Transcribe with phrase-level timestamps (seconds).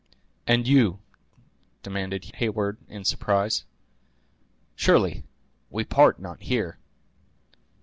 [0.47, 0.97] "And you!"
[1.83, 3.65] demanded Heyward, in surprise;
[4.75, 5.25] "surely
[5.69, 6.79] we part not here?"